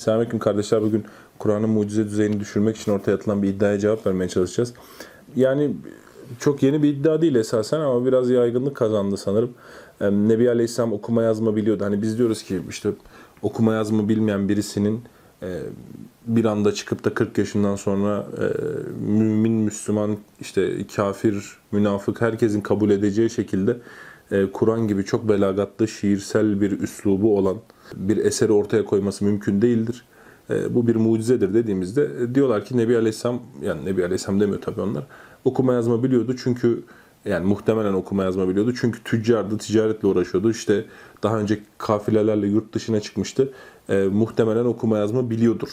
Selamünaleyküm 0.00 0.38
kardeşler. 0.38 0.82
Bugün 0.82 1.04
Kur'an'ın 1.38 1.70
mucize 1.70 2.04
düzeyini 2.04 2.40
düşürmek 2.40 2.76
için 2.76 2.92
ortaya 2.92 3.14
atılan 3.14 3.42
bir 3.42 3.48
iddiaya 3.48 3.78
cevap 3.78 4.06
vermeye 4.06 4.28
çalışacağız. 4.28 4.74
Yani 5.36 5.70
çok 6.38 6.62
yeni 6.62 6.82
bir 6.82 6.88
iddia 6.88 7.22
değil 7.22 7.34
esasen 7.34 7.80
ama 7.80 8.06
biraz 8.06 8.30
yaygınlık 8.30 8.76
kazandı 8.76 9.16
sanırım. 9.16 9.50
Ee, 10.00 10.10
Nebi 10.10 10.50
Aleyhisselam 10.50 10.92
okuma 10.92 11.22
yazma 11.22 11.56
biliyordu. 11.56 11.84
Hani 11.84 12.02
biz 12.02 12.18
diyoruz 12.18 12.42
ki 12.42 12.62
işte 12.68 12.90
okuma 13.42 13.74
yazma 13.74 14.08
bilmeyen 14.08 14.48
birisinin 14.48 15.02
e, 15.42 15.60
bir 16.26 16.44
anda 16.44 16.74
çıkıp 16.74 17.04
da 17.04 17.14
40 17.14 17.38
yaşından 17.38 17.76
sonra 17.76 18.26
e, 18.38 18.44
mümin, 19.00 19.52
Müslüman, 19.52 20.16
işte 20.40 20.86
kafir, 20.96 21.58
münafık 21.72 22.20
herkesin 22.20 22.60
kabul 22.60 22.90
edeceği 22.90 23.30
şekilde 23.30 23.76
e, 24.30 24.46
Kur'an 24.52 24.88
gibi 24.88 25.04
çok 25.04 25.28
belagatlı, 25.28 25.88
şiirsel 25.88 26.60
bir 26.60 26.80
üslubu 26.80 27.38
olan 27.38 27.56
bir 27.96 28.16
eseri 28.16 28.52
ortaya 28.52 28.84
koyması 28.84 29.24
mümkün 29.24 29.62
değildir. 29.62 30.04
E, 30.50 30.74
bu 30.74 30.86
bir 30.86 30.96
mucizedir 30.96 31.54
dediğimizde 31.54 32.10
e, 32.22 32.34
diyorlar 32.34 32.64
ki 32.64 32.76
Nebi 32.76 32.96
Aleyhisselam, 32.96 33.42
yani 33.62 33.84
Nebi 33.84 34.04
Aleyhisselam 34.04 34.40
demiyor 34.40 34.60
tabii 34.60 34.80
onlar, 34.80 35.06
okuma 35.44 35.72
yazma 35.72 36.02
biliyordu 36.02 36.36
çünkü 36.42 36.82
yani 37.24 37.46
muhtemelen 37.46 37.92
okuma 37.92 38.24
yazma 38.24 38.48
biliyordu. 38.48 38.74
Çünkü 38.80 39.04
tüccardı, 39.04 39.58
ticaretle 39.58 40.08
uğraşıyordu. 40.08 40.50
İşte 40.50 40.84
daha 41.22 41.38
önce 41.38 41.60
kafilelerle 41.78 42.46
yurt 42.46 42.74
dışına 42.74 43.00
çıkmıştı. 43.00 43.52
E, 43.88 44.04
muhtemelen 44.04 44.64
okuma 44.64 44.98
yazma 44.98 45.30
biliyordur 45.30 45.68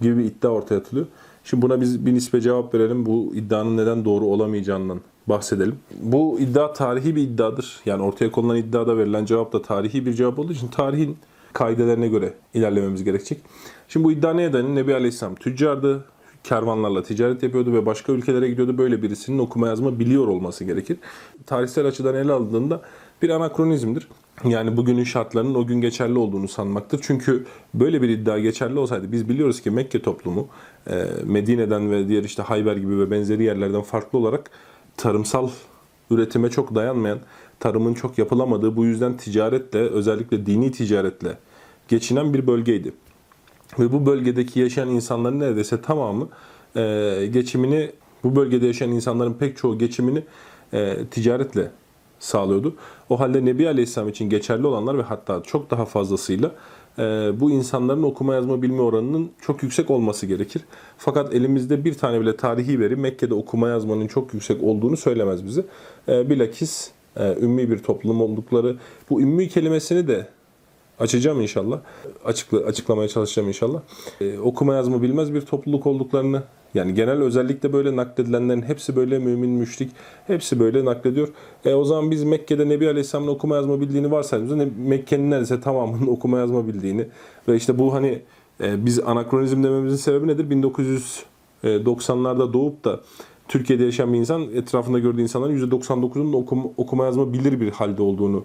gibi 0.00 0.18
bir 0.18 0.24
iddia 0.24 0.48
ortaya 0.48 0.76
atılıyor. 0.76 1.06
Şimdi 1.44 1.62
buna 1.62 1.80
biz 1.80 2.06
bir 2.06 2.14
nispe 2.14 2.40
cevap 2.40 2.74
verelim. 2.74 3.06
Bu 3.06 3.32
iddianın 3.34 3.76
neden 3.76 4.04
doğru 4.04 4.24
olamayacağından 4.24 5.00
bahsedelim. 5.26 5.76
Bu 6.00 6.40
iddia 6.40 6.72
tarihi 6.72 7.16
bir 7.16 7.22
iddiadır. 7.22 7.80
Yani 7.86 8.02
ortaya 8.02 8.30
konulan 8.30 8.56
iddiada 8.56 8.98
verilen 8.98 9.24
cevap 9.24 9.52
da 9.52 9.62
tarihi 9.62 10.06
bir 10.06 10.12
cevap 10.12 10.38
olduğu 10.38 10.52
için 10.52 10.68
tarihin 10.68 11.18
kaidelerine 11.52 12.08
göre 12.08 12.34
ilerlememiz 12.54 13.04
gerekecek. 13.04 13.38
Şimdi 13.88 14.04
bu 14.04 14.12
iddia 14.12 14.32
neye 14.32 14.52
dayanıyor? 14.52 14.76
Nebi 14.76 14.94
Aleyhisselam 14.94 15.34
tüccardı, 15.34 16.04
kervanlarla 16.44 17.02
ticaret 17.02 17.42
yapıyordu 17.42 17.72
ve 17.72 17.86
başka 17.86 18.12
ülkelere 18.12 18.48
gidiyordu. 18.48 18.78
Böyle 18.78 19.02
birisinin 19.02 19.38
okuma 19.38 19.68
yazma 19.68 19.98
biliyor 19.98 20.28
olması 20.28 20.64
gerekir. 20.64 20.98
Tarihsel 21.46 21.86
açıdan 21.86 22.14
ele 22.14 22.32
alındığında 22.32 22.82
bir 23.22 23.30
anakronizmdir. 23.30 24.08
Yani 24.44 24.76
bugünün 24.76 25.04
şartlarının 25.04 25.54
o 25.54 25.66
gün 25.66 25.80
geçerli 25.80 26.18
olduğunu 26.18 26.48
sanmaktır. 26.48 27.00
Çünkü 27.02 27.46
böyle 27.74 28.02
bir 28.02 28.08
iddia 28.08 28.38
geçerli 28.38 28.78
olsaydı 28.78 29.12
biz 29.12 29.28
biliyoruz 29.28 29.60
ki 29.60 29.70
Mekke 29.70 30.02
toplumu 30.02 30.48
e, 30.90 31.04
Medine'den 31.24 31.90
ve 31.90 32.08
diğer 32.08 32.24
işte 32.24 32.42
Hayber 32.42 32.76
gibi 32.76 32.98
ve 32.98 33.10
benzeri 33.10 33.44
yerlerden 33.44 33.82
farklı 33.82 34.18
olarak 34.18 34.50
tarımsal 34.96 35.50
üretime 36.10 36.50
çok 36.50 36.74
dayanmayan, 36.74 37.18
tarımın 37.60 37.94
çok 37.94 38.18
yapılamadığı 38.18 38.76
bu 38.76 38.84
yüzden 38.84 39.16
ticaretle 39.16 39.78
özellikle 39.78 40.46
dini 40.46 40.72
ticaretle 40.72 41.38
geçinen 41.88 42.34
bir 42.34 42.46
bölgeydi. 42.46 42.92
Ve 43.78 43.92
bu 43.92 44.06
bölgedeki 44.06 44.60
yaşayan 44.60 44.88
insanların 44.88 45.40
neredeyse 45.40 45.82
tamamı 45.82 46.28
e, 46.76 47.26
geçimini, 47.32 47.92
bu 48.24 48.36
bölgede 48.36 48.66
yaşayan 48.66 48.90
insanların 48.90 49.34
pek 49.34 49.56
çoğu 49.56 49.78
geçimini 49.78 50.22
e, 50.72 50.96
ticaretle 51.10 51.70
sağlıyordu. 52.18 52.76
O 53.08 53.20
halde 53.20 53.44
Nebi 53.44 53.68
Aleyhisselam 53.68 54.08
için 54.08 54.30
geçerli 54.30 54.66
olanlar 54.66 54.98
ve 54.98 55.02
hatta 55.02 55.42
çok 55.42 55.70
daha 55.70 55.84
fazlasıyla 55.84 56.52
bu 57.40 57.50
insanların 57.50 58.02
okuma 58.02 58.34
yazma 58.34 58.62
bilme 58.62 58.82
oranının 58.82 59.30
çok 59.40 59.62
yüksek 59.62 59.90
olması 59.90 60.26
gerekir. 60.26 60.62
Fakat 60.98 61.34
elimizde 61.34 61.84
bir 61.84 61.94
tane 61.94 62.20
bile 62.20 62.36
tarihi 62.36 62.80
veri 62.80 62.96
Mekke'de 62.96 63.34
okuma 63.34 63.68
yazmanın 63.68 64.06
çok 64.06 64.34
yüksek 64.34 64.62
olduğunu 64.62 64.96
söylemez 64.96 65.46
bize. 65.46 65.64
E, 66.08 66.30
bilakis 66.30 66.90
e, 67.16 67.36
ümmi 67.40 67.70
bir 67.70 67.78
toplum 67.78 68.20
oldukları, 68.20 68.76
bu 69.10 69.20
ümmi 69.20 69.48
kelimesini 69.48 70.08
de 70.08 70.26
açacağım 71.00 71.40
inşallah. 71.40 71.80
Açıkla, 72.24 72.58
açıklamaya 72.58 73.08
çalışacağım 73.08 73.48
inşallah. 73.48 73.80
Ee, 74.20 74.38
okuma 74.38 74.74
yazma 74.74 75.02
bilmez 75.02 75.34
bir 75.34 75.40
topluluk 75.40 75.86
olduklarını 75.86 76.42
yani 76.74 76.94
genel 76.94 77.22
özellikle 77.22 77.72
böyle 77.72 77.96
nakledilenlerin 77.96 78.62
hepsi 78.62 78.96
böyle 78.96 79.18
mümin, 79.18 79.50
müşrik 79.50 79.90
hepsi 80.26 80.60
böyle 80.60 80.84
naklediyor. 80.84 81.28
E, 81.64 81.74
o 81.74 81.84
zaman 81.84 82.10
biz 82.10 82.24
Mekke'de 82.24 82.68
Nebi 82.68 82.88
Aleyhisselam'ın 82.88 83.30
okuma 83.30 83.56
yazma 83.56 83.80
bildiğini 83.80 84.10
varsaydığımızda 84.10 84.66
Mekke'nin 84.78 85.30
neredeyse 85.30 85.60
tamamının 85.60 86.06
okuma 86.06 86.38
yazma 86.38 86.68
bildiğini 86.68 87.06
ve 87.48 87.56
işte 87.56 87.78
bu 87.78 87.94
hani 87.94 88.22
e, 88.60 88.86
biz 88.86 88.98
anakronizm 88.98 89.64
dememizin 89.64 89.96
sebebi 89.96 90.26
nedir? 90.26 90.72
1990'larda 91.64 92.52
doğup 92.52 92.84
da 92.84 93.00
Türkiye'de 93.48 93.84
yaşayan 93.84 94.12
bir 94.12 94.18
insan 94.18 94.42
etrafında 94.42 94.98
gördüğü 94.98 95.22
insanların 95.22 95.70
%99'unun 95.70 96.36
okuma, 96.36 96.64
okuma 96.76 97.04
yazma 97.04 97.32
bilir 97.32 97.60
bir 97.60 97.70
halde 97.70 98.02
olduğunu 98.02 98.44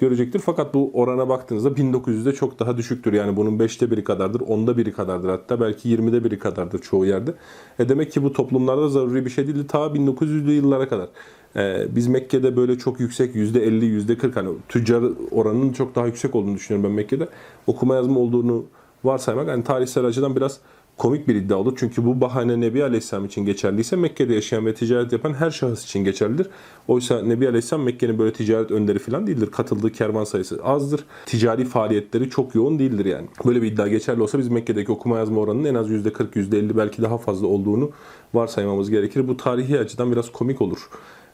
görecektir. 0.00 0.38
Fakat 0.38 0.74
bu 0.74 0.90
orana 0.94 1.28
baktığınızda 1.28 1.68
1900'de 1.68 2.32
çok 2.32 2.58
daha 2.58 2.76
düşüktür. 2.76 3.12
Yani 3.12 3.36
bunun 3.36 3.58
5'te 3.58 3.90
biri 3.90 4.04
kadardır, 4.04 4.40
10'da 4.40 4.76
biri 4.76 4.92
kadardır 4.92 5.28
hatta 5.28 5.60
belki 5.60 5.88
20'de 5.88 6.24
biri 6.24 6.38
kadardır 6.38 6.78
çoğu 6.78 7.06
yerde. 7.06 7.34
E 7.78 7.88
demek 7.88 8.12
ki 8.12 8.22
bu 8.22 8.32
toplumlarda 8.32 8.88
zaruri 8.88 9.24
bir 9.24 9.30
şey 9.30 9.46
değildi 9.46 9.66
ta 9.66 9.78
1900'lü 9.78 10.50
yıllara 10.50 10.88
kadar. 10.88 11.08
E, 11.56 11.86
biz 11.96 12.06
Mekke'de 12.06 12.56
böyle 12.56 12.78
çok 12.78 13.00
yüksek 13.00 13.34
%50, 13.34 13.84
%40 13.84 14.34
hani 14.34 14.50
tüccar 14.68 15.02
oranının 15.30 15.72
çok 15.72 15.94
daha 15.94 16.06
yüksek 16.06 16.34
olduğunu 16.34 16.54
düşünüyorum 16.54 16.90
ben 16.90 16.96
Mekke'de. 16.96 17.28
Okuma 17.66 17.94
yazma 17.94 18.20
olduğunu 18.20 18.64
varsaymak 19.04 19.48
hani 19.48 19.64
tarihsel 19.64 20.04
açıdan 20.04 20.36
biraz 20.36 20.60
komik 21.00 21.28
bir 21.28 21.34
iddia 21.34 21.56
olur. 21.56 21.76
Çünkü 21.78 22.04
bu 22.04 22.20
bahane 22.20 22.60
Nebi 22.60 22.84
Aleyhisselam 22.84 23.24
için 23.24 23.46
geçerliyse 23.46 23.96
Mekke'de 23.96 24.34
yaşayan 24.34 24.66
ve 24.66 24.74
ticaret 24.74 25.12
yapan 25.12 25.34
her 25.34 25.50
şahıs 25.50 25.84
için 25.84 26.04
geçerlidir. 26.04 26.46
Oysa 26.88 27.22
Nebi 27.22 27.48
Aleyhisselam 27.48 27.84
Mekke'nin 27.84 28.18
böyle 28.18 28.32
ticaret 28.32 28.70
önderi 28.70 28.98
falan 28.98 29.26
değildir. 29.26 29.50
Katıldığı 29.50 29.92
kervan 29.92 30.24
sayısı 30.24 30.64
azdır. 30.64 31.04
Ticari 31.26 31.64
faaliyetleri 31.64 32.30
çok 32.30 32.54
yoğun 32.54 32.78
değildir 32.78 33.04
yani. 33.04 33.28
Böyle 33.46 33.62
bir 33.62 33.72
iddia 33.72 33.88
geçerli 33.88 34.22
olsa 34.22 34.38
biz 34.38 34.48
Mekke'deki 34.48 34.92
okuma 34.92 35.18
yazma 35.18 35.40
oranının 35.40 35.64
en 35.64 35.74
az 35.74 35.90
%40, 35.90 36.32
%50 36.36 36.76
belki 36.76 37.02
daha 37.02 37.18
fazla 37.18 37.46
olduğunu 37.46 37.90
varsaymamız 38.34 38.90
gerekir. 38.90 39.28
Bu 39.28 39.36
tarihi 39.36 39.78
açıdan 39.78 40.12
biraz 40.12 40.32
komik 40.32 40.62
olur. 40.62 40.88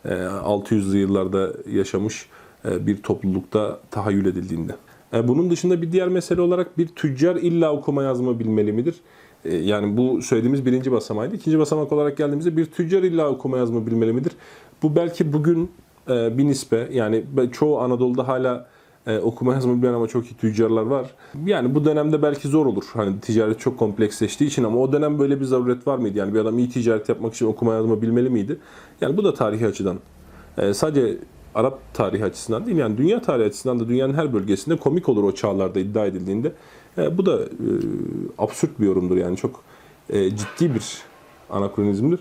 600'lü 0.04 0.96
yıllarda 0.96 1.52
yaşamış 1.72 2.26
e, 2.64 2.86
bir 2.86 3.02
toplulukta 3.02 3.80
tahayyül 3.90 4.26
edildiğinde. 4.26 4.72
E, 5.14 5.28
bunun 5.28 5.50
dışında 5.50 5.82
bir 5.82 5.92
diğer 5.92 6.08
mesele 6.08 6.40
olarak 6.40 6.78
bir 6.78 6.88
tüccar 6.88 7.36
illa 7.36 7.72
okuma 7.72 8.02
yazma 8.02 8.38
bilmeli 8.38 8.72
midir? 8.72 8.94
E, 9.48 9.56
yani 9.56 9.96
bu 9.96 10.22
söylediğimiz 10.22 10.66
birinci 10.66 10.92
basamaydı. 10.92 11.36
İkinci 11.36 11.58
basamak 11.58 11.92
olarak 11.92 12.16
geldiğimizde 12.16 12.56
bir 12.56 12.66
tüccar 12.66 13.02
illa 13.02 13.28
okuma 13.28 13.58
yazma 13.58 13.86
bilmeli 13.86 14.12
midir? 14.12 14.32
Bu 14.82 14.96
belki 14.96 15.32
bugün 15.32 15.70
bir 16.08 16.46
nispe 16.46 16.88
yani 16.92 17.24
çoğu 17.52 17.80
Anadolu'da 17.80 18.28
hala 18.28 18.66
okuma 19.22 19.54
yazma 19.54 19.82
bilen 19.82 19.92
ama 19.92 20.08
çok 20.08 20.26
iyi 20.26 20.34
tüccarlar 20.34 20.82
var. 20.82 21.10
Yani 21.44 21.74
bu 21.74 21.84
dönemde 21.84 22.22
belki 22.22 22.48
zor 22.48 22.66
olur. 22.66 22.84
Hani 22.92 23.20
ticaret 23.20 23.60
çok 23.60 23.78
kompleksleştiği 23.78 24.50
için 24.50 24.64
ama 24.64 24.78
o 24.80 24.92
dönem 24.92 25.18
böyle 25.18 25.40
bir 25.40 25.44
zaruret 25.44 25.86
var 25.86 25.98
mıydı? 25.98 26.18
Yani 26.18 26.34
bir 26.34 26.38
adam 26.38 26.58
iyi 26.58 26.68
ticaret 26.68 27.08
yapmak 27.08 27.34
için 27.34 27.46
okuma 27.46 27.74
yazma 27.74 28.02
bilmeli 28.02 28.30
miydi? 28.30 28.58
Yani 29.00 29.16
bu 29.16 29.24
da 29.24 29.34
tarihi 29.34 29.66
açıdan. 29.66 29.98
Sadece 30.72 31.18
Arap 31.54 31.78
tarihi 31.94 32.24
açısından 32.24 32.66
değil 32.66 32.76
yani 32.76 32.98
dünya 32.98 33.22
tarihi 33.22 33.46
açısından 33.46 33.80
da 33.80 33.88
dünyanın 33.88 34.14
her 34.14 34.32
bölgesinde 34.32 34.76
komik 34.76 35.08
olur 35.08 35.24
o 35.24 35.32
çağlarda 35.32 35.80
iddia 35.80 36.06
edildiğinde. 36.06 36.52
E, 36.98 37.18
bu 37.18 37.26
da 37.26 37.42
e, 37.42 37.68
absürt 38.38 38.80
bir 38.80 38.86
yorumdur 38.86 39.16
yani 39.16 39.36
çok 39.36 39.62
e, 40.10 40.30
ciddi 40.30 40.74
bir 40.74 40.98
anakronizmdir. 41.50 42.20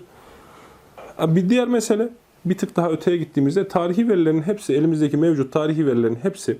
E, 1.22 1.36
bir 1.36 1.48
diğer 1.48 1.68
mesele 1.68 2.08
bir 2.44 2.58
tık 2.58 2.76
daha 2.76 2.90
öteye 2.90 3.16
gittiğimizde 3.16 3.68
tarihi 3.68 4.08
verilerin 4.08 4.42
hepsi 4.42 4.74
elimizdeki 4.74 5.16
mevcut 5.16 5.52
tarihi 5.52 5.86
verilerin 5.86 6.18
hepsi 6.22 6.58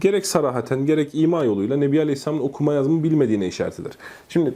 gerek 0.00 0.26
sarahaten 0.26 0.86
gerek 0.86 1.10
ima 1.12 1.44
yoluyla 1.44 1.76
Nebi 1.76 2.00
Aleyhisselam'ın 2.00 2.42
okuma 2.42 2.74
yazma 2.74 3.02
bilmediğine 3.02 3.46
işaret 3.46 3.80
eder. 3.80 3.92
Şimdi 4.28 4.54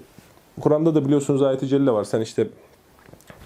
Kur'an'da 0.60 0.94
da 0.94 1.04
biliyorsunuz 1.04 1.42
ayet-i 1.42 1.68
celle 1.68 1.90
var. 1.90 2.04
Sen 2.04 2.20
işte 2.20 2.48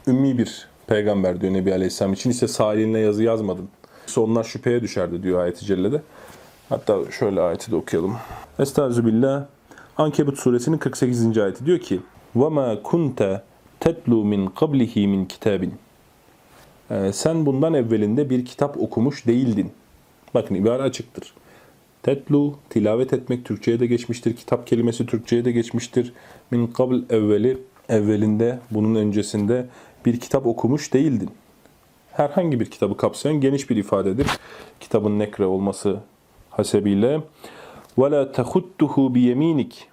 ümmi 0.06 0.38
bir 0.38 0.68
peygamber 0.86 1.40
diyor 1.40 1.52
Nebi 1.52 1.72
Aleyhisselam 1.72 2.12
için. 2.12 2.30
İşte 2.30 2.48
sağ 2.48 2.74
elinle 2.74 2.98
yazı 2.98 3.22
yazmadın. 3.22 3.68
İşte 4.06 4.20
onlar 4.20 4.44
şüpheye 4.44 4.82
düşerdi 4.82 5.22
diyor 5.22 5.40
ayet-i 5.40 5.64
cellede. 5.64 6.02
Hatta 6.69 7.11
şöyle 7.11 7.41
ayeti 7.41 7.71
de 7.71 7.75
okuyalım. 7.75 8.17
Estağfirullah. 8.59 9.45
Ankebut 9.97 10.39
suresinin 10.39 10.77
48. 10.77 11.37
ayeti 11.37 11.65
diyor 11.65 11.79
ki 11.79 11.99
وَمَا 12.35 12.81
كُنْتَ 12.81 13.41
تَتْلُوا 13.81 14.23
مِنْ 14.23 14.49
قَبْلِهِ 14.49 15.07
مِنْ 15.07 15.27
kitabin. 15.27 15.73
Ee, 16.91 17.11
sen 17.13 17.45
bundan 17.45 17.73
evvelinde 17.73 18.29
bir 18.29 18.45
kitap 18.45 18.77
okumuş 18.77 19.27
değildin. 19.27 19.71
Bakın 20.33 20.55
ibare 20.55 20.83
açıktır. 20.83 21.33
Tetlu, 22.03 22.55
tilavet 22.69 23.13
etmek 23.13 23.45
Türkçe'ye 23.45 23.79
de 23.79 23.85
geçmiştir. 23.85 24.35
Kitap 24.35 24.67
kelimesi 24.67 25.05
Türkçe'ye 25.05 25.45
de 25.45 25.51
geçmiştir. 25.51 26.13
Min 26.51 26.67
kabl 26.67 26.95
evveli, 27.09 27.57
evvelinde, 27.89 28.59
bunun 28.71 28.95
öncesinde 28.95 29.65
bir 30.05 30.19
kitap 30.19 30.47
okumuş 30.47 30.93
değildin. 30.93 31.29
Herhangi 32.11 32.59
bir 32.59 32.65
kitabı 32.65 32.97
kapsayan 32.97 33.41
geniş 33.41 33.69
bir 33.69 33.75
ifadedir. 33.75 34.27
Kitabın 34.79 35.19
nekre 35.19 35.45
olması 35.45 35.99
hasebiyle 36.56 37.20
ve 37.98 38.10
la 38.10 38.32
tahuttuhu 38.32 39.14
bi 39.14 39.20
yeminik. 39.20 39.88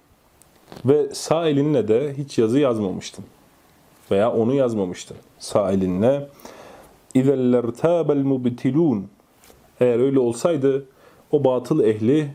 Ve 0.84 1.14
sağ 1.14 1.48
elinle 1.48 1.88
de 1.88 2.14
hiç 2.18 2.38
yazı 2.38 2.58
yazmamıştın 2.58 3.24
veya 4.10 4.32
onu 4.32 4.54
yazmamıştın 4.54 5.16
sağ 5.38 5.72
elinle. 5.72 6.28
İzellertabel 7.14 8.16
mubtilun. 8.16 9.08
Eğer 9.80 9.98
öyle 9.98 10.18
olsaydı 10.18 10.86
o 11.32 11.44
batıl 11.44 11.84
ehli 11.84 12.30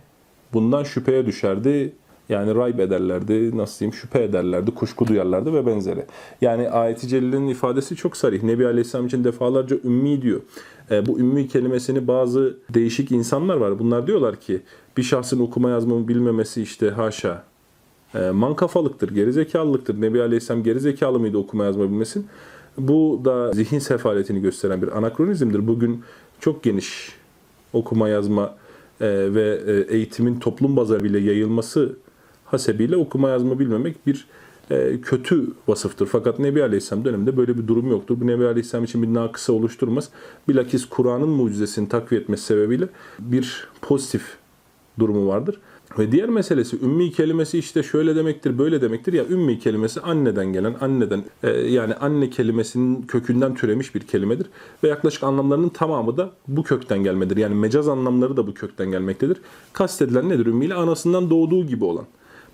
bundan 0.54 0.84
şüpheye 0.84 1.26
düşerdi. 1.26 1.96
Yani 2.30 2.56
rayb 2.56 2.80
ederlerdi, 2.80 3.58
nasıl 3.58 3.80
diyeyim, 3.80 3.94
şüphe 3.94 4.24
ederlerdi, 4.24 4.72
kuşku 4.72 5.08
duyarlardı 5.08 5.54
ve 5.54 5.66
benzeri. 5.66 6.06
Yani 6.42 6.70
ayet-i 6.70 7.08
cellenin 7.08 7.48
ifadesi 7.48 7.96
çok 7.96 8.18
sarih. 8.18 8.44
Nebi 8.44 8.68
Aleyhisselam 8.68 9.08
için 9.08 9.24
defalarca 9.24 9.78
ümmi 9.84 10.22
diyor. 10.22 10.42
E, 10.92 11.06
bu 11.06 11.20
ümmi 11.20 11.48
kelimesini 11.48 12.08
bazı 12.08 12.58
değişik 12.74 13.12
insanlar 13.12 13.56
var. 13.56 13.80
Bunlar 13.80 14.08
diyorlar 14.08 14.36
ki 14.36 14.62
bir 14.98 15.04
şahsın 15.04 15.40
okuma 15.40 15.70
yazmamı 15.70 16.08
bilmemesi 16.08 16.62
işte 16.62 16.90
haşa 16.90 17.44
e, 18.16 18.30
mankafalıktır, 18.30 19.16
gerizekalılıktır. 19.16 20.02
Nebi 20.02 20.22
Aleyhisselam 20.22 20.64
gerizekalı 20.64 21.20
mıydı 21.20 21.38
okuma 21.38 21.66
yazma 21.66 21.84
bilmesin? 21.84 22.28
Bu 22.78 23.22
da 23.26 23.52
zihin 23.52 23.80
sefaletini 23.80 24.42
gösteren 24.42 24.81
bir 24.81 24.98
anakronizmdir. 24.98 25.68
Bugün 25.68 26.04
çok 26.40 26.64
geniş 26.64 27.12
okuma 27.74 28.10
yazma 28.10 28.56
e, 29.02 29.08
ve 29.08 29.62
e, 29.68 29.96
eğitimin 29.96 30.40
toplum 30.40 30.76
bazarıyla 30.76 31.20
yayılması 31.20 31.96
hasebiyle 32.51 32.98
okuma 32.98 33.30
yazma 33.30 33.60
bilmemek 33.60 34.07
bir 34.07 34.28
e, 34.72 35.01
kötü 35.01 35.48
vasıftır. 35.68 36.06
Fakat 36.06 36.40
Nebi 36.40 36.63
Aleyhisselam 36.63 37.06
döneminde 37.06 37.38
böyle 37.38 37.57
bir 37.57 37.68
durum 37.68 37.92
yoktur. 37.92 38.22
Bu 38.22 38.28
Nebi 38.28 38.46
Aleyhisselam 38.46 38.84
için 38.84 39.04
bir 39.04 39.13
nakısa 39.13 39.54
oluşturmaz. 39.54 40.10
Bilakis 40.48 40.86
Kur'an'ın 40.86 41.30
mucizesini 41.30 41.90
takviye 41.90 42.22
etmesi 42.22 42.44
sebebiyle 42.44 42.88
bir 43.19 43.68
pozitif 43.81 44.38
durumu 45.00 45.28
vardır. 45.28 45.60
Ve 46.00 46.12
diğer 46.12 46.30
meselesi 46.30 46.81
ümmi 46.81 47.12
kelimesi 47.12 47.60
işte 47.60 47.84
şöyle 47.84 48.16
demektir, 48.16 48.57
böyle 48.57 48.81
demektir. 48.81 49.13
Ya 49.13 49.25
ümmi 49.25 49.60
kelimesi 49.60 50.02
anneden 50.02 50.54
gelen, 50.54 50.75
anneden 50.81 51.24
e, 51.44 51.50
yani 51.50 51.94
anne 51.94 52.30
kelimesinin 52.30 53.02
kökünden 53.02 53.56
türemiş 53.56 53.95
bir 53.95 54.00
kelimedir. 54.00 54.48
Ve 54.84 54.88
yaklaşık 54.88 55.24
anlamlarının 55.24 55.69
tamamı 55.69 56.18
da 56.18 56.31
bu 56.48 56.63
kökten 56.63 57.04
gelmedir. 57.04 57.38
Yani 57.38 57.56
mecaz 57.56 57.88
anlamları 57.88 58.38
da 58.38 58.48
bu 58.48 58.54
kökten 58.54 58.92
gelmektedir. 58.92 59.38
Kastedilen 59.74 60.30
nedir? 60.30 60.45
Ümmi 60.45 60.66
ile 60.66 60.74
anasından 60.74 61.30
doğduğu 61.30 61.68
gibi 61.68 61.86
olan. 61.86 62.06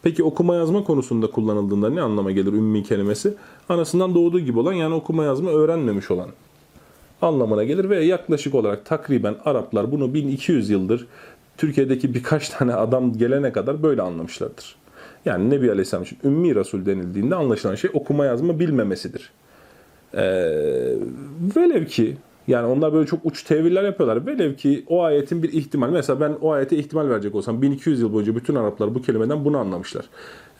Peki 0.05 0.23
okuma 0.23 0.55
yazma 0.55 0.83
konusunda 0.83 1.27
kullanıldığında 1.31 1.89
ne 1.89 2.01
anlama 2.01 2.31
gelir 2.31 2.53
ümmi 2.53 2.83
kelimesi? 2.83 3.33
Anasından 3.69 4.15
doğduğu 4.15 4.39
gibi 4.39 4.59
olan 4.59 4.73
yani 4.73 4.93
okuma 4.93 5.23
yazma 5.23 5.51
öğrenmemiş 5.51 6.11
olan 6.11 6.29
anlamına 7.21 7.63
gelir 7.63 7.89
ve 7.89 8.03
yaklaşık 8.03 8.55
olarak 8.55 8.85
takriben 8.85 9.35
Araplar 9.45 9.91
bunu 9.91 10.13
1200 10.13 10.69
yıldır 10.69 11.07
Türkiye'deki 11.57 12.13
birkaç 12.13 12.49
tane 12.49 12.73
adam 12.73 13.13
gelene 13.13 13.51
kadar 13.51 13.83
böyle 13.83 14.01
anlamışlardır. 14.01 14.75
Yani 15.25 15.49
Nebi 15.49 15.71
Aleyhisselam 15.71 16.03
için 16.03 16.17
Ümmi 16.23 16.55
Resul 16.55 16.85
denildiğinde 16.85 17.35
anlaşılan 17.35 17.75
şey 17.75 17.89
okuma 17.93 18.25
yazma 18.25 18.59
bilmemesidir. 18.59 19.31
Ee, 20.13 20.21
velev 21.55 21.85
ki 21.85 22.17
yani 22.47 22.67
onlar 22.67 22.93
böyle 22.93 23.07
çok 23.07 23.25
uç 23.25 23.43
teviller 23.43 23.83
yapıyorlar. 23.83 24.25
Velev 24.25 24.55
ki 24.55 24.85
o 24.87 25.03
ayetin 25.03 25.43
bir 25.43 25.53
ihtimal. 25.53 25.89
Mesela 25.89 26.19
ben 26.19 26.35
o 26.41 26.51
ayete 26.51 26.77
ihtimal 26.77 27.09
verecek 27.09 27.35
olsam 27.35 27.61
1200 27.61 28.01
yıl 28.01 28.13
boyunca 28.13 28.35
bütün 28.35 28.55
Araplar 28.55 28.95
bu 28.95 29.01
kelimeden 29.01 29.45
bunu 29.45 29.57
anlamışlar. 29.57 30.05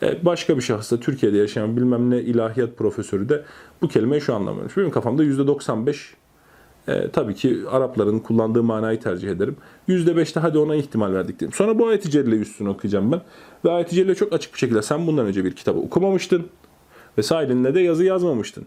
Ee, 0.02 0.24
başka 0.24 0.56
bir 0.56 0.62
şahıs 0.62 0.92
da 0.92 1.00
Türkiye'de 1.00 1.36
yaşayan 1.36 1.76
bilmem 1.76 2.10
ne 2.10 2.20
ilahiyat 2.20 2.76
profesörü 2.76 3.28
de 3.28 3.42
bu 3.82 3.88
kelimeyi 3.88 4.20
şu 4.20 4.34
anlamıyormuş. 4.34 4.76
Benim 4.76 4.90
kafamda 4.90 5.24
%95 5.24 5.96
e, 6.88 7.10
tabii 7.10 7.34
ki 7.34 7.58
Arapların 7.70 8.18
kullandığı 8.18 8.62
manayı 8.62 9.00
tercih 9.00 9.30
ederim. 9.30 9.56
%5'te 9.88 10.40
hadi 10.40 10.58
ona 10.58 10.74
ihtimal 10.74 11.12
verdik 11.12 11.40
diyelim. 11.40 11.56
Sonra 11.56 11.78
bu 11.78 11.86
ayet-i 11.86 12.10
celleyi 12.10 12.40
üstüne 12.40 12.68
okuyacağım 12.68 13.12
ben. 13.12 13.20
Ve 13.64 13.70
ayet-i 13.70 13.94
celle 13.94 14.14
çok 14.14 14.32
açık 14.32 14.54
bir 14.54 14.58
şekilde 14.58 14.82
sen 14.82 15.06
bundan 15.06 15.26
önce 15.26 15.44
bir 15.44 15.52
kitabı 15.52 15.78
okumamıştın 15.78 16.46
ve 17.18 17.22
sahilinde 17.22 17.74
de 17.74 17.80
yazı 17.80 18.04
yazmamıştın. 18.04 18.66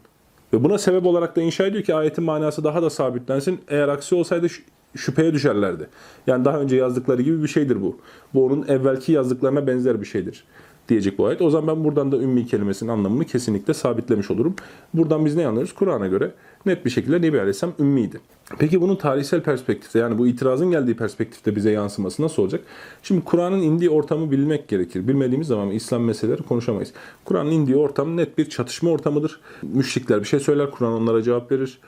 Ve 0.54 0.64
buna 0.64 0.78
sebep 0.78 1.06
olarak 1.06 1.36
da 1.36 1.42
inşa 1.42 1.66
ediyor 1.66 1.84
ki 1.84 1.96
ayetin 1.96 2.24
manası 2.24 2.64
daha 2.64 2.82
da 2.82 2.90
sabitlensin. 2.90 3.60
Eğer 3.68 3.88
aksi 3.88 4.16
olsaydı 4.16 4.48
şüpheye 4.96 5.34
düşerlerdi. 5.34 5.88
Yani 6.28 6.46
daha 6.46 6.60
önce 6.60 6.76
yazdıkları 6.76 7.22
gibi 7.22 7.44
bir 7.44 7.48
şeydir 7.48 7.82
bu. 7.82 7.98
Bu 8.34 8.46
onun 8.46 8.68
evvelki 8.68 9.12
yazdıklarına 9.12 9.68
benzer 9.68 10.02
bir 10.02 10.06
şeydir 10.06 10.44
diyecek 10.90 11.18
bu 11.18 11.26
ayet. 11.26 11.42
O 11.42 11.50
zaman 11.50 11.78
ben 11.78 11.84
buradan 11.84 12.12
da 12.12 12.18
ümmi 12.18 12.46
kelimesinin 12.46 12.92
anlamını 12.92 13.26
kesinlikle 13.26 13.74
sabitlemiş 13.74 14.32
olurum. 14.32 14.56
Buradan 14.94 15.26
biz 15.26 15.36
ne 15.36 15.48
anlıyoruz? 15.48 15.74
Kur'an'a 15.74 16.08
göre 16.08 16.32
net 16.66 16.86
bir 16.86 16.90
şekilde 16.90 17.22
Nebi 17.22 17.40
Aleyhisselam 17.40 17.74
ümmiydi. 17.80 18.20
Peki 18.60 18.82
bunun 18.82 18.96
tarihsel 18.96 19.42
perspektifte 19.42 20.00
yani 20.00 20.18
bu 20.18 20.28
itirazın 20.28 20.72
geldiği 20.72 20.96
perspektifte 20.96 21.56
bize 21.56 21.72
yansıması 21.72 22.22
nasıl 22.22 22.44
olacak? 22.44 22.62
Şimdi 23.04 23.24
Kur'an'ın 23.24 23.62
indiği 23.62 23.90
ortamı 23.90 24.32
bilmek 24.32 24.68
gerekir. 24.68 25.08
Bilmediğimiz 25.08 25.48
zaman 25.48 25.70
İslam 25.70 26.04
meseleleri 26.04 26.44
konuşamayız. 26.44 26.94
Kur'an'ın 27.26 27.52
indiği 27.52 27.78
ortam 27.78 28.18
net 28.18 28.38
bir 28.38 28.50
çatışma 28.50 28.92
ortamıdır. 28.92 29.40
Müşrikler 29.62 30.20
bir 30.20 30.26
şey 30.26 30.40
söyler, 30.40 30.72
Kur'an 30.72 30.94
onlara 30.94 31.24
cevap 31.24 31.52
verir. 31.52 31.80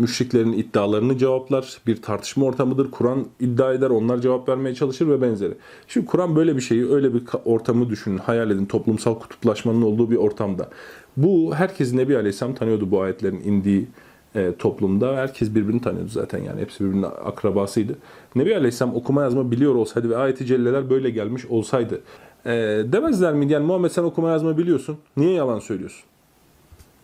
Müşriklerin 0.00 0.52
iddialarını 0.52 1.18
cevaplar. 1.18 1.78
Bir 1.86 2.02
tartışma 2.02 2.46
ortamıdır. 2.46 2.90
Kur'an 2.90 3.26
iddia 3.40 3.72
eder, 3.72 3.90
onlar 3.90 4.18
cevap 4.18 4.48
vermeye 4.48 4.74
çalışır 4.74 5.08
ve 5.08 5.22
benzeri. 5.22 5.54
Şimdi 5.88 6.06
Kur'an 6.06 6.36
böyle 6.36 6.56
bir 6.56 6.60
şeyi, 6.60 6.90
öyle 6.90 7.14
bir 7.14 7.22
ortamı 7.44 7.90
düşünün, 7.90 8.18
hayal 8.18 8.50
edin. 8.50 8.66
Toplumsal 8.66 9.14
kutuplaşmanın 9.14 9.82
olduğu 9.82 10.10
bir 10.10 10.16
ortamda. 10.16 10.68
Bu 11.16 11.54
herkes 11.54 11.92
Nebi 11.92 12.16
Aleyhisselam 12.16 12.54
tanıyordu 12.54 12.90
bu 12.90 13.02
ayetlerin 13.02 13.40
indiği 13.40 13.86
e, 14.34 14.52
toplumda. 14.58 15.16
Herkes 15.16 15.54
birbirini 15.54 15.80
tanıyordu 15.80 16.10
zaten 16.10 16.42
yani. 16.42 16.60
Hepsi 16.60 16.84
birbirinin 16.84 17.02
akrabasıydı. 17.02 17.94
Nebi 18.34 18.56
Aleyhisselam 18.56 18.94
okuma 18.94 19.22
yazma 19.22 19.50
biliyor 19.50 19.74
olsaydı 19.74 20.10
ve 20.10 20.16
ayet-i 20.16 20.46
celleler 20.46 20.90
böyle 20.90 21.10
gelmiş 21.10 21.46
olsaydı 21.46 22.00
e, 22.46 22.50
demezler 22.92 23.34
miydi? 23.34 23.52
Yani 23.52 23.66
Muhammed 23.66 23.90
sen 23.90 24.02
okuma 24.02 24.30
yazma 24.30 24.58
biliyorsun. 24.58 24.96
Niye 25.16 25.32
yalan 25.32 25.58
söylüyorsun? 25.58 26.09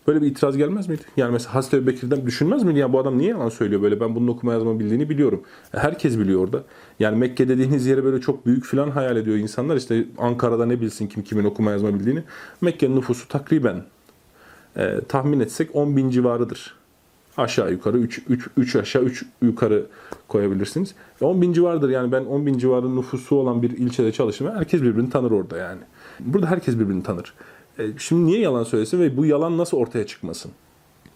Böyle 0.07 0.23
bir 0.23 0.27
itiraz 0.27 0.57
gelmez 0.57 0.89
miydi? 0.89 1.03
Yani 1.17 1.33
mesela 1.33 1.55
Hazreti 1.55 1.77
Ebu 1.77 1.87
Bekir'den 1.87 2.27
düşünmez 2.27 2.63
miydi? 2.63 2.79
Ya 2.79 2.93
bu 2.93 2.99
adam 2.99 3.19
niye 3.19 3.31
yalan 3.31 3.49
söylüyor 3.49 3.83
böyle? 3.83 4.01
Ben 4.01 4.15
bunun 4.15 4.29
okuma 4.29 4.53
yazma 4.53 4.79
bildiğini 4.81 5.09
biliyorum. 5.11 5.43
E, 5.75 5.79
Herkes 5.79 6.19
biliyor 6.19 6.41
orada. 6.41 6.65
Yani 6.99 7.19
Mekke 7.19 7.49
dediğiniz 7.49 7.87
yere 7.87 8.05
böyle 8.05 8.21
çok 8.21 8.47
büyük 8.47 8.65
falan 8.65 8.91
hayal 8.91 9.17
ediyor 9.17 9.37
insanlar. 9.37 9.77
İşte 9.77 10.05
Ankara'da 10.19 10.67
ne 10.67 10.81
bilsin 10.81 11.07
kim 11.07 11.23
kimin 11.23 11.45
okuma 11.45 11.71
yazma 11.71 11.95
bildiğini. 11.95 12.23
Mekke'nin 12.61 12.97
nüfusu 12.97 13.29
takriben 13.29 13.83
e, 14.77 15.01
tahmin 15.09 15.41
etsek 15.41 15.77
10 15.77 15.97
bin 15.97 16.11
civarıdır. 16.11 16.75
Aşağı 17.37 17.73
yukarı 17.73 17.99
3, 17.99 18.23
3, 18.29 18.49
3 18.57 18.77
aşağı 18.77 19.03
3 19.03 19.25
yukarı 19.43 19.87
koyabilirsiniz. 20.29 20.95
E, 21.23 21.25
10 21.25 21.43
bin 21.43 21.53
civarıdır 21.53 21.89
yani 21.91 22.13
ben 22.13 22.25
10 22.25 22.47
bin 22.47 22.59
civarı 22.59 22.97
nüfusu 22.97 23.37
olan 23.37 23.63
bir 23.63 23.71
ilçede 23.71 24.13
çalıştım. 24.13 24.51
Herkes 24.55 24.83
birbirini 24.83 25.11
tanır 25.11 25.31
orada 25.31 25.57
yani. 25.57 25.81
Burada 26.21 26.47
herkes 26.47 26.79
birbirini 26.79 27.03
tanır. 27.03 27.35
E, 27.79 27.85
şimdi 27.99 28.27
niye 28.27 28.41
yalan 28.41 28.65
söylesin 28.65 29.01
ve 29.01 29.17
bu 29.17 29.27
yalan 29.27 29.59
nasıl 29.59 29.77
ortaya 29.77 30.07
çıkmasın? 30.07 30.53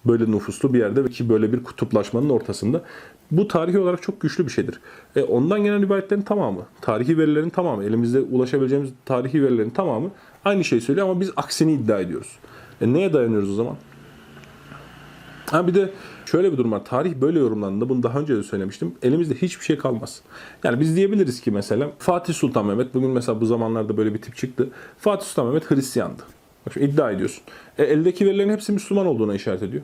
Böyle 0.06 0.30
nüfuslu 0.30 0.74
bir 0.74 0.78
yerde 0.78 1.08
ki 1.08 1.28
böyle 1.28 1.52
bir 1.52 1.64
kutuplaşmanın 1.64 2.30
ortasında. 2.30 2.82
Bu 3.30 3.48
tarihi 3.48 3.78
olarak 3.78 4.02
çok 4.02 4.20
güçlü 4.20 4.46
bir 4.46 4.52
şeydir. 4.52 4.80
E, 5.16 5.22
ondan 5.22 5.64
gelen 5.64 5.82
rivayetlerin 5.82 6.22
tamamı, 6.22 6.62
tarihi 6.80 7.18
verilerin 7.18 7.50
tamamı, 7.50 7.84
elimizde 7.84 8.20
ulaşabileceğimiz 8.20 8.90
tarihi 9.04 9.42
verilerin 9.42 9.70
tamamı 9.70 10.10
aynı 10.44 10.64
şeyi 10.64 10.80
söylüyor 10.80 11.08
ama 11.08 11.20
biz 11.20 11.30
aksini 11.36 11.72
iddia 11.72 12.00
ediyoruz. 12.00 12.38
E, 12.80 12.92
neye 12.92 13.12
dayanıyoruz 13.12 13.50
o 13.50 13.54
zaman? 13.54 13.76
Ha 15.50 15.66
bir 15.66 15.74
de 15.74 15.90
şöyle 16.26 16.52
bir 16.52 16.58
durum 16.58 16.72
var. 16.72 16.84
Tarih 16.84 17.14
böyle 17.14 17.38
yorumlandığında 17.38 17.88
bunu 17.88 18.02
daha 18.02 18.18
önce 18.18 18.36
de 18.36 18.42
söylemiştim. 18.42 18.94
Elimizde 19.02 19.34
hiçbir 19.34 19.64
şey 19.64 19.78
kalmaz. 19.78 20.22
Yani 20.64 20.80
biz 20.80 20.96
diyebiliriz 20.96 21.40
ki 21.40 21.50
mesela 21.50 21.90
Fatih 21.98 22.34
Sultan 22.34 22.66
Mehmet 22.66 22.94
bugün 22.94 23.10
mesela 23.10 23.40
bu 23.40 23.46
zamanlarda 23.46 23.96
böyle 23.96 24.14
bir 24.14 24.22
tip 24.22 24.36
çıktı. 24.36 24.68
Fatih 24.98 25.26
Sultan 25.26 25.46
Mehmet 25.46 25.70
Hristiyandı. 25.70 26.22
İddia 26.76 27.10
ediyorsun. 27.10 27.42
E, 27.78 27.84
eldeki 27.84 28.26
verilerin 28.26 28.50
hepsi 28.50 28.72
Müslüman 28.72 29.06
olduğuna 29.06 29.34
işaret 29.34 29.62
ediyor. 29.62 29.82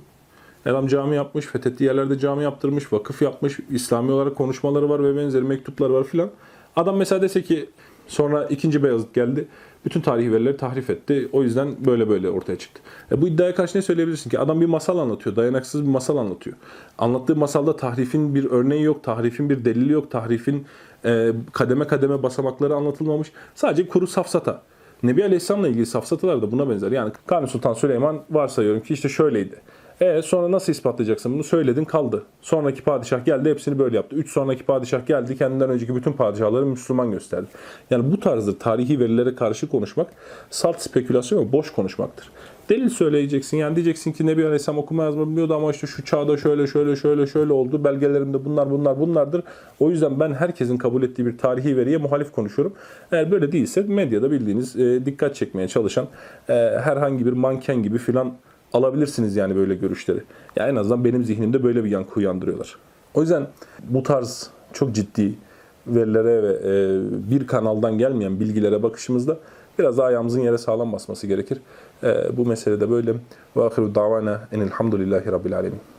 Adam 0.66 0.87
cami 0.87 1.16
yapmış, 1.16 1.47
fethettiği 1.47 1.88
yerlerde 1.88 2.19
cami 2.19 2.43
yaptırmış, 2.43 2.93
vakıf 2.93 3.23
yapmış, 3.23 3.59
İslami 3.71 4.12
olarak 4.12 4.37
konuşmaları 4.37 4.88
var 4.88 5.02
ve 5.02 5.16
benzeri 5.16 5.45
mektupları 5.45 5.93
var 5.93 6.05
filan. 6.05 6.31
Adam 6.76 6.97
mesela 6.97 7.23
dese 7.23 7.43
ki 7.43 7.71
sonra 8.09 8.45
ikinci 8.45 8.83
Beyazıt 8.83 9.14
geldi. 9.14 9.49
Bütün 9.85 10.00
tarihi 10.00 10.33
verileri 10.33 10.57
tahrif 10.57 10.90
etti. 10.90 11.28
O 11.33 11.43
yüzden 11.43 11.75
böyle 11.87 12.09
böyle 12.09 12.31
ortaya 12.31 12.59
çıktı. 12.59 12.81
E 13.12 13.23
bu 13.23 13.28
iddiaya 13.28 13.55
karşı 13.55 13.78
ne 13.78 13.83
söyleyebilirsin 13.83 14.31
ki? 14.31 14.38
Adam 14.38 14.61
bir 14.61 14.66
masal 14.66 14.99
anlatıyor. 14.99 15.37
Dayanaksız 15.37 15.83
bir 15.83 15.88
masal 15.88 16.16
anlatıyor. 16.16 16.57
Anlattığı 16.99 17.37
masalda 17.37 17.76
tahrifin 17.76 18.35
bir 18.35 18.45
örneği 18.45 18.83
yok. 18.83 19.05
Tahrifin 19.05 19.50
bir 19.50 19.64
delili 19.64 19.93
yok. 19.93 20.11
Tahrifin 20.11 20.66
e, 21.05 21.33
kademe 21.52 21.87
kademe 21.87 22.23
basamakları 22.23 22.75
anlatılmamış. 22.75 23.33
Sadece 23.55 23.88
kuru 23.88 24.07
safsata. 24.07 24.62
Nebi 25.03 25.25
Aleyhisselam'la 25.25 25.69
ilgili 25.69 25.87
safsatalar 25.87 26.43
da 26.43 26.53
buna 26.53 26.71
benzer. 26.71 26.93
Yani 26.93 27.12
Kanuni 27.26 27.49
Sultan 27.49 27.75
Süleyman 27.75 28.21
varsayıyorum 28.31 28.83
ki 28.83 28.95
işte 28.95 29.09
şöyleydi. 29.09 29.61
E 30.00 30.23
sonra 30.23 30.53
nasıl 30.53 30.73
ispatlayacaksın 30.73 31.35
bunu? 31.35 31.45
Söyledin 31.45 31.85
kaldı. 31.85 32.23
Sonraki 32.41 32.83
padişah 32.83 33.25
geldi 33.25 33.50
hepsini 33.50 33.79
böyle 33.79 33.97
yaptı. 33.97 34.17
Üç 34.17 34.31
sonraki 34.31 34.62
padişah 34.62 35.07
geldi 35.07 35.38
kendinden 35.38 35.71
önceki 35.71 35.97
bütün 35.97 36.12
padişahları 36.12 36.67
Müslüman 36.67 37.11
gösterdi. 37.11 37.47
Yani 37.91 38.12
bu 38.12 38.21
tarzdır 38.21 38.59
tarihi 38.59 39.00
verilere 39.00 39.35
karşı 39.35 39.69
konuşmak 39.69 40.07
salt 40.50 40.81
spekülasyon 40.81 41.47
ve 41.47 41.53
boş 41.53 41.73
konuşmaktır. 41.73 42.31
Delil 42.69 42.89
söyleyeceksin 42.89 43.57
yani 43.57 43.77
diyeceksin 43.77 44.13
ki 44.13 44.27
Nebi 44.27 44.45
Aleyhisselam 44.45 44.79
okuma 44.79 45.05
yazma 45.05 45.27
bilmiyordu 45.27 45.55
ama 45.55 45.71
işte 45.71 45.87
şu 45.87 46.05
çağda 46.05 46.37
şöyle 46.37 46.67
şöyle 46.67 46.97
şöyle 46.97 47.27
şöyle 47.27 47.53
oldu. 47.53 47.85
Belgelerimde 47.85 48.45
bunlar 48.45 48.71
bunlar 48.71 49.01
bunlardır. 49.01 49.43
O 49.81 49.91
yüzden 49.91 50.21
ben 50.21 50.35
herkesin 50.35 50.79
kabul 50.79 51.03
ettiği 51.03 51.27
bir 51.27 51.39
tarihi 51.39 51.77
veriye 51.77 51.97
muhalif 51.97 52.33
konuşuyorum. 52.33 52.75
Eğer 53.13 53.31
böyle 53.31 53.53
değilse 53.53 53.83
medyada 53.83 54.31
bildiğiniz 54.31 54.77
e, 54.77 55.07
dikkat 55.07 55.35
çekmeye 55.35 55.69
çalışan 55.69 56.07
e, 56.49 56.53
herhangi 56.83 57.27
bir 57.27 57.33
manken 57.33 57.83
gibi 57.83 57.99
filan 57.99 58.33
alabilirsiniz 58.73 59.37
yani 59.37 59.57
böyle 59.57 59.75
görüşleri. 59.75 60.21
Ya 60.57 60.69
en 60.69 60.77
azından 60.77 61.05
benim 61.05 61.25
zihnimde 61.25 61.63
böyle 61.63 61.85
bir 61.85 61.91
yankı 61.91 62.21
uyandırıyorlar. 62.21 62.77
O 63.15 63.21
yüzden 63.21 63.47
bu 63.89 64.03
tarz 64.03 64.51
çok 64.73 64.95
ciddi 64.95 65.35
verilere 65.87 66.43
ve 66.43 66.53
e, 66.65 67.01
bir 67.31 67.47
kanaldan 67.47 67.99
gelmeyen 67.99 68.41
bilgilere 68.41 68.83
bakışımızda 68.83 69.39
biraz 69.78 69.99
daha 69.99 70.06
ayağımızın 70.06 70.40
yere 70.40 70.59
sağlam 70.59 70.92
basması 70.92 71.26
gerekir. 71.26 71.61
E, 72.02 72.37
bu 72.37 72.47
meselede 72.47 72.90
böyle. 72.90 73.14
Ve 73.56 73.64
ahiru 73.64 73.95
davana 73.95 74.49
enelhamdülillahi 74.52 75.33
rabbil 75.33 75.56
alemin. 75.56 75.80